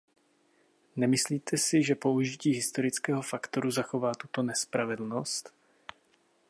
[0.95, 5.53] Nemyslíte si, že použití historického faktoru zachová tuto nespravedlnost?